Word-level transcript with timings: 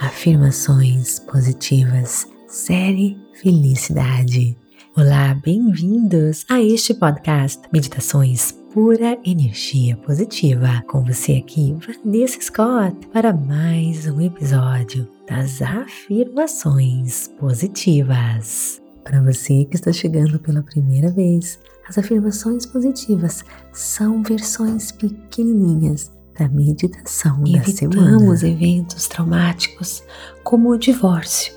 Afirmações 0.00 1.18
Positivas, 1.18 2.24
série 2.46 3.18
Felicidade. 3.34 4.56
Olá, 4.96 5.34
bem-vindos 5.44 6.46
a 6.48 6.62
este 6.62 6.94
podcast 6.94 7.60
Meditações 7.72 8.52
Pura 8.72 9.18
Energia 9.24 9.96
Positiva. 9.96 10.84
Com 10.88 11.04
você 11.04 11.32
aqui, 11.32 11.76
Vanessa 12.04 12.40
Scott, 12.40 13.08
para 13.12 13.32
mais 13.32 14.06
um 14.06 14.20
episódio 14.20 15.08
das 15.28 15.60
Afirmações 15.60 17.26
Positivas. 17.40 18.80
Para 19.02 19.20
você 19.20 19.64
que 19.64 19.74
está 19.74 19.92
chegando 19.92 20.38
pela 20.38 20.62
primeira 20.62 21.10
vez, 21.10 21.58
as 21.88 21.98
afirmações 21.98 22.64
positivas 22.64 23.44
são 23.72 24.22
versões 24.22 24.92
pequenininhas 24.92 26.16
da 26.38 26.48
meditação 26.48 27.42
da 27.42 27.64
semana. 27.64 28.12
Evitamos 28.12 28.42
eventos 28.42 29.08
traumáticos 29.08 30.04
como 30.44 30.70
o 30.70 30.78
divórcio. 30.78 31.52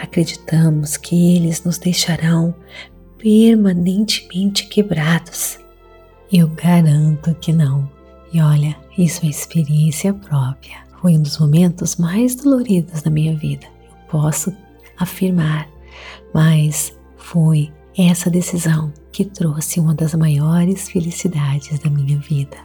Acreditamos 0.00 0.96
que 0.96 1.36
eles 1.36 1.64
nos 1.64 1.78
deixarão 1.78 2.54
permanentemente 3.18 4.66
quebrados. 4.68 5.58
Eu 6.32 6.48
garanto 6.48 7.34
que 7.34 7.52
não. 7.52 7.90
E 8.32 8.40
olha, 8.40 8.76
isso 8.96 9.26
é 9.26 9.28
experiência 9.28 10.14
própria. 10.14 10.78
Foi 11.00 11.16
um 11.16 11.22
dos 11.22 11.38
momentos 11.38 11.96
mais 11.96 12.34
doloridos 12.36 13.02
da 13.02 13.10
minha 13.10 13.36
vida. 13.36 13.66
Eu 13.66 13.96
posso 14.08 14.54
afirmar, 14.96 15.68
mas 16.32 16.92
foi 17.16 17.72
essa 17.98 18.30
decisão 18.30 18.92
que 19.10 19.24
trouxe 19.24 19.80
uma 19.80 19.94
das 19.94 20.14
maiores 20.14 20.88
felicidades 20.88 21.78
da 21.80 21.90
minha 21.90 22.18
vida. 22.18 22.56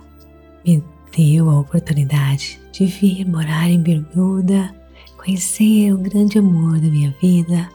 Me 0.66 0.84
deu 1.16 1.50
a 1.50 1.60
oportunidade 1.60 2.60
de 2.72 2.86
vir 2.86 3.28
morar 3.28 3.70
em 3.70 3.82
Bermuda, 3.82 4.74
conhecer 5.18 5.94
o 5.94 5.98
grande 5.98 6.38
amor 6.38 6.80
da 6.80 6.88
minha 6.88 7.16
vida 7.22 7.70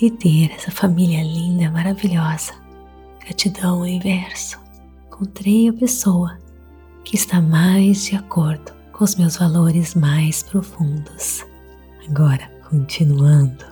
e 0.00 0.10
ter 0.10 0.52
essa 0.52 0.70
família 0.70 1.22
linda, 1.22 1.70
maravilhosa. 1.70 2.54
Gratidão, 3.20 3.80
universo. 3.80 4.58
Encontrei 5.06 5.68
a 5.68 5.72
pessoa 5.72 6.38
que 7.04 7.16
está 7.16 7.40
mais 7.40 8.06
de 8.06 8.16
acordo 8.16 8.72
com 8.92 9.04
os 9.04 9.16
meus 9.16 9.36
valores 9.36 9.94
mais 9.94 10.42
profundos. 10.42 11.44
Agora, 12.08 12.50
continuando, 12.68 13.64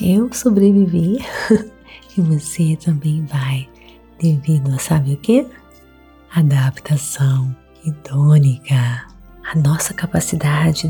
eu 0.00 0.32
sobrevivi 0.32 1.18
e 2.16 2.20
você 2.20 2.76
também 2.76 3.24
vai, 3.26 3.68
devido 4.18 4.74
a 4.74 4.78
sabe 4.78 5.14
o 5.14 5.16
que? 5.18 5.46
Adaptação 6.34 7.54
idônica, 7.84 9.06
a 9.50 9.58
nossa 9.58 9.94
capacidade 9.94 10.88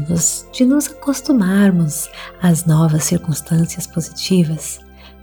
de 0.53 0.65
nos 0.65 0.89
acostumarmos 0.89 2.09
às 2.43 2.65
novas 2.65 3.05
circunstâncias 3.05 3.87
positivas. 3.87 4.81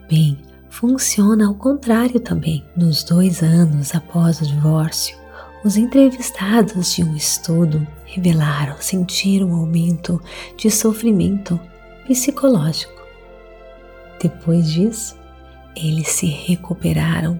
Bem, 0.09 0.37
funciona 0.69 1.47
ao 1.47 1.55
contrário 1.55 2.19
também. 2.19 2.65
Nos 2.77 3.03
dois 3.03 3.41
anos 3.41 3.93
após 3.93 4.39
o 4.39 4.45
divórcio, 4.45 5.17
os 5.63 5.77
entrevistados 5.77 6.93
de 6.93 7.03
um 7.03 7.15
estudo 7.15 7.85
revelaram 8.05 8.75
sentir 8.79 9.43
um 9.43 9.53
aumento 9.53 10.21
de 10.55 10.69
sofrimento 10.69 11.59
psicológico. 12.05 12.93
Depois 14.21 14.71
disso, 14.71 15.17
eles 15.75 16.07
se 16.07 16.27
recuperaram. 16.27 17.39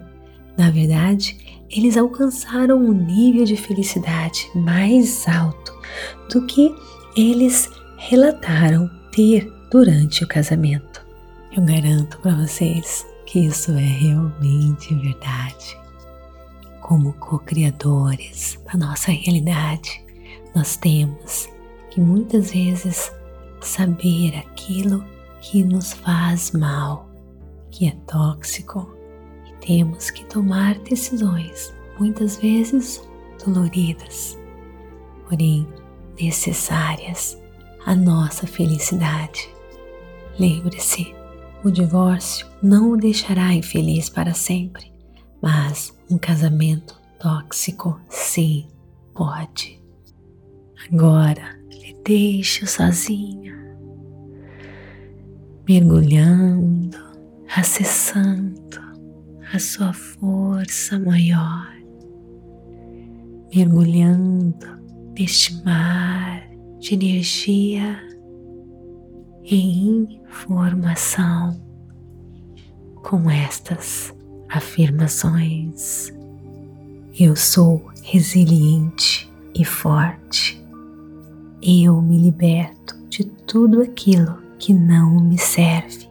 Na 0.56 0.70
verdade, 0.70 1.55
eles 1.70 1.96
alcançaram 1.96 2.78
um 2.78 2.92
nível 2.92 3.44
de 3.44 3.56
felicidade 3.56 4.48
mais 4.54 5.26
alto 5.28 5.74
do 6.30 6.46
que 6.46 6.74
eles 7.16 7.70
relataram 7.96 8.90
ter 9.10 9.50
durante 9.70 10.22
o 10.22 10.28
casamento. 10.28 11.04
Eu 11.56 11.62
garanto 11.64 12.18
para 12.20 12.34
vocês 12.34 13.06
que 13.26 13.40
isso 13.40 13.72
é 13.72 13.80
realmente 13.80 14.94
verdade. 14.94 15.76
Como 16.80 17.14
co-criadores 17.14 18.58
da 18.64 18.78
nossa 18.78 19.10
realidade, 19.10 20.04
nós 20.54 20.76
temos 20.76 21.48
que 21.90 22.00
muitas 22.00 22.52
vezes 22.52 23.10
saber 23.60 24.36
aquilo 24.36 25.04
que 25.40 25.64
nos 25.64 25.92
faz 25.92 26.52
mal, 26.52 27.08
que 27.70 27.88
é 27.88 27.92
tóxico, 28.06 28.95
temos 29.66 30.10
que 30.10 30.24
tomar 30.24 30.78
decisões, 30.78 31.74
muitas 31.98 32.36
vezes 32.36 33.02
doloridas, 33.44 34.38
porém 35.28 35.66
necessárias 36.18 37.36
à 37.84 37.94
nossa 37.94 38.46
felicidade. 38.46 39.48
Lembre-se, 40.38 41.12
o 41.64 41.70
divórcio 41.70 42.46
não 42.62 42.92
o 42.92 42.96
deixará 42.96 43.52
infeliz 43.52 44.08
para 44.08 44.32
sempre, 44.32 44.92
mas 45.42 45.92
um 46.08 46.16
casamento 46.16 47.00
tóxico 47.18 48.00
sim 48.08 48.68
pode. 49.12 49.82
Agora 50.92 51.58
lhe 51.72 51.96
deixo 52.04 52.66
sozinho, 52.68 53.56
mergulhando, 55.66 56.98
acessando 57.56 58.85
a 59.52 59.58
sua 59.58 59.92
força 59.92 60.98
maior, 60.98 61.72
mergulhando 63.54 64.66
neste 65.16 65.62
mar 65.64 66.48
de 66.80 66.94
energia 66.94 68.00
e 69.44 69.88
informação 69.88 71.60
com 72.96 73.30
estas 73.30 74.12
afirmações. 74.48 76.12
Eu 77.18 77.36
sou 77.36 77.88
resiliente 78.02 79.32
e 79.54 79.64
forte. 79.64 80.62
Eu 81.62 82.02
me 82.02 82.18
liberto 82.18 82.96
de 83.08 83.24
tudo 83.24 83.80
aquilo 83.80 84.38
que 84.58 84.74
não 84.74 85.20
me 85.20 85.38
serve. 85.38 86.08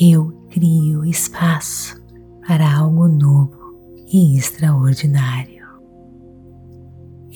Eu 0.00 0.32
crio 0.50 1.04
espaço 1.04 2.05
para 2.46 2.76
algo 2.76 3.08
novo 3.08 3.74
e 4.06 4.38
extraordinário. 4.38 5.66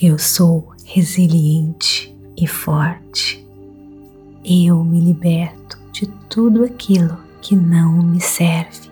Eu 0.01 0.17
sou 0.19 0.73
resiliente 0.85 2.17
e 2.37 2.47
forte. 2.47 3.45
Eu 4.45 4.85
me 4.85 5.01
liberto 5.01 5.79
de 5.93 6.07
tudo 6.29 6.65
aquilo 6.65 7.19
que 7.43 7.57
não 7.57 8.01
me 8.03 8.21
serve. 8.21 8.89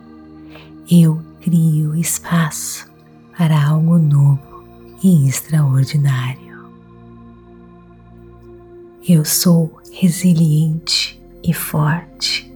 Eu 0.91 1.23
crio 1.41 1.95
espaço 1.95 2.91
para 3.37 3.69
algo 3.69 3.97
novo 3.97 4.65
e 5.03 5.29
extraordinário. 5.29 6.69
Eu 9.09 9.25
sou 9.25 9.81
resiliente 9.93 11.23
e 11.45 11.55
forte. 11.55 12.53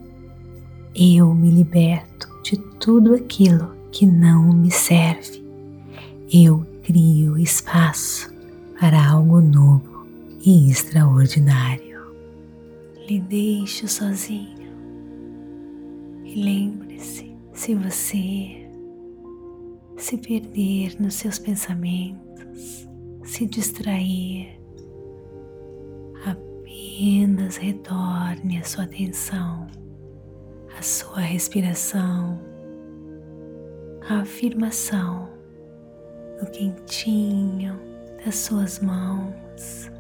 Eu 0.94 1.32
me 1.32 1.48
liberto 1.48 2.31
de 2.42 2.56
tudo 2.56 3.14
aquilo 3.14 3.74
que 3.90 4.06
não 4.06 4.52
me 4.52 4.70
serve. 4.70 5.42
Eu 6.32 6.66
crio 6.82 7.38
espaço 7.38 8.32
para 8.80 9.10
algo 9.10 9.40
novo 9.40 10.06
e 10.44 10.70
extraordinário. 10.70 12.00
Lhe 13.08 13.20
deixo 13.20 13.86
sozinho 13.86 14.72
e 16.24 16.42
lembre-se: 16.42 17.32
se 17.52 17.74
você 17.74 18.68
se 19.96 20.16
perder 20.16 21.00
nos 21.00 21.14
seus 21.14 21.38
pensamentos, 21.38 22.88
se 23.24 23.46
distrair, 23.46 24.58
apenas 26.24 27.56
retorne 27.56 28.58
a 28.58 28.64
sua 28.64 28.84
atenção 28.84 29.66
a 30.78 30.82
sua 30.82 31.20
respiração, 31.20 32.38
a 34.08 34.20
afirmação 34.20 35.28
no 36.40 36.46
quentinho 36.50 37.78
das 38.24 38.36
suas 38.36 38.80
mãos. 38.80 39.90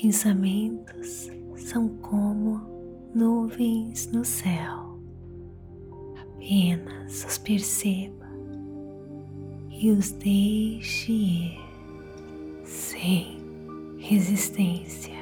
Pensamentos 0.00 1.30
são 1.56 1.88
como 1.98 2.60
nuvens 3.14 4.10
no 4.12 4.24
céu. 4.24 5.00
Apenas 6.20 7.24
os 7.24 7.38
perceba 7.38 8.26
e 9.70 9.90
os 9.90 10.12
deixe 10.12 11.12
ir 11.12 11.58
sem 12.64 13.38
resistência. 13.98 15.15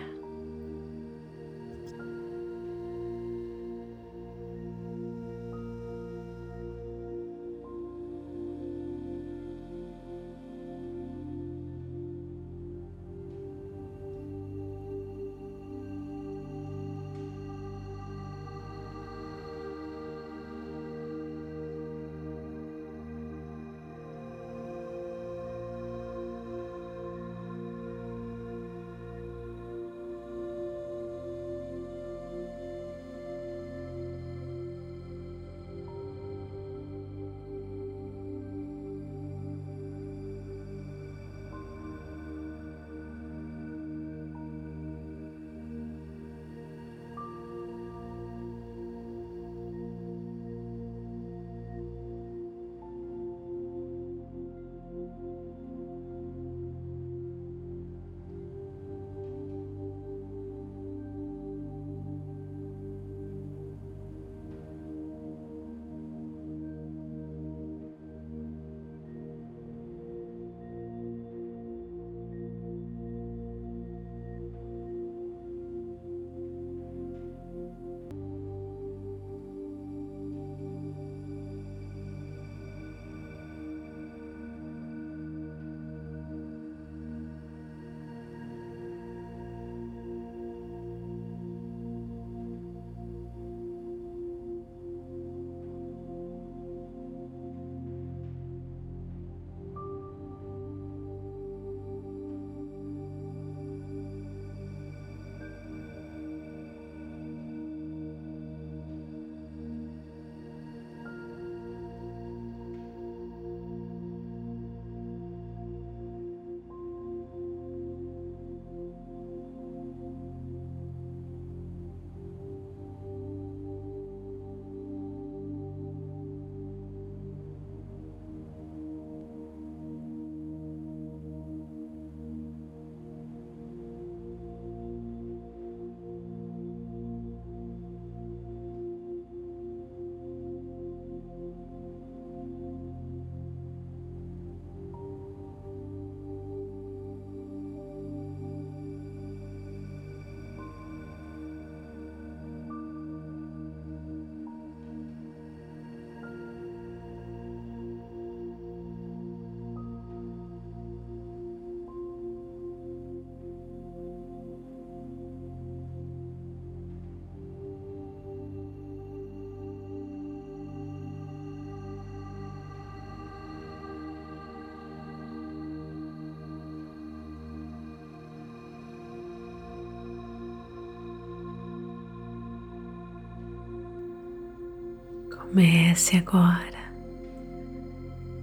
Comece 185.55 186.17
agora 186.17 186.91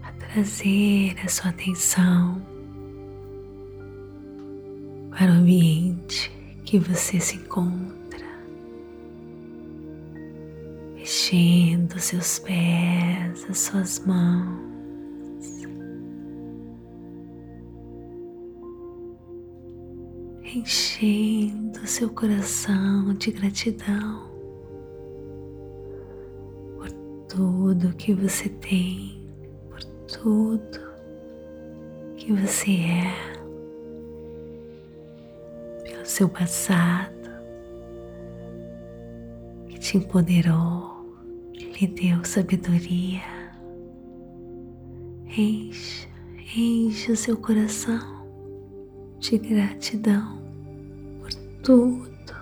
a 0.01 0.13
trazer 0.13 1.13
a 1.21 1.27
sua 1.27 1.49
atenção 1.49 2.41
para 5.09 5.29
o 5.29 5.35
ambiente 5.35 6.31
que 6.63 6.79
você 6.79 7.19
se 7.19 7.35
encontra, 7.35 8.25
mexendo 10.95 11.99
seus 11.99 12.39
pés, 12.39 13.45
as 13.49 13.59
suas 13.59 13.99
mãos. 14.05 14.61
Enchendo 20.45 21.85
seu 21.85 22.09
coração 22.09 23.13
de 23.15 23.31
gratidão 23.31 24.30
tudo 27.33 27.95
que 27.95 28.13
você 28.13 28.49
tem, 28.49 29.25
por 29.69 29.81
tudo 30.05 30.79
que 32.17 32.33
você 32.33 32.71
é 32.71 33.41
seu 36.03 36.27
passado, 36.27 37.31
que 39.69 39.79
te 39.79 39.97
empoderou, 39.97 41.05
que 41.53 41.71
lhe 41.71 41.87
deu 41.87 42.25
sabedoria. 42.25 43.21
Encha, 45.37 46.09
encha 46.53 47.13
o 47.13 47.15
seu 47.15 47.37
coração 47.37 48.27
de 49.19 49.37
gratidão 49.37 50.41
por 51.21 51.33
tudo, 51.63 52.35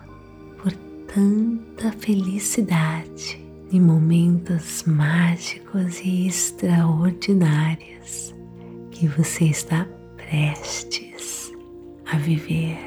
por 0.58 0.74
tanta 1.14 1.92
felicidade 2.00 3.49
em 3.72 3.80
momentos 3.80 4.84
mágicos 4.84 6.02
e 6.04 6.28
extraordinários 6.28 8.36
que 8.92 9.08
você 9.08 9.46
está 9.46 9.88
prestes 10.18 11.54
a 12.12 12.18
viver. 12.18 12.78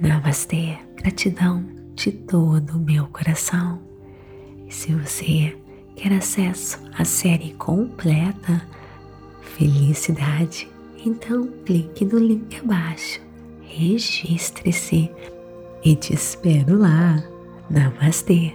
Namastê, 0.00 0.78
gratidão 0.96 1.64
de 1.94 2.12
todo 2.12 2.76
o 2.76 2.80
meu 2.80 3.06
coração. 3.08 3.80
E 4.66 4.72
se 4.72 4.94
você 4.94 5.56
quer 5.96 6.12
acesso 6.12 6.78
à 6.96 7.04
série 7.04 7.52
completa, 7.54 8.62
felicidade, 9.56 10.68
então 11.04 11.48
clique 11.64 12.04
no 12.04 12.18
link 12.18 12.60
abaixo, 12.60 13.20
registre-se 13.62 15.10
e 15.84 15.96
te 15.96 16.14
espero 16.14 16.78
lá. 16.78 17.22
Namastê, 17.68 18.54